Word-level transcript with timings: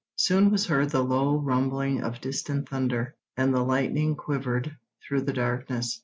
Soon 0.15 0.49
was 0.49 0.65
heard 0.65 0.89
the 0.89 1.03
low 1.03 1.35
rumbling 1.37 2.01
of 2.01 2.19
distant 2.19 2.67
thunder, 2.67 3.15
and 3.37 3.53
the 3.53 3.61
lightning 3.61 4.15
quivered 4.15 4.75
through 5.07 5.21
the 5.21 5.31
darkness. 5.33 5.99